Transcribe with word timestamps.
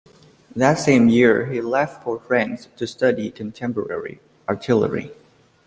That 0.55 0.79
same 0.79 1.09
year, 1.09 1.45
he 1.45 1.61
left 1.61 2.01
for 2.03 2.19
France 2.19 2.69
to 2.77 2.87
study 2.87 3.29
contemporary 3.29 4.19
artillery. 4.49 5.11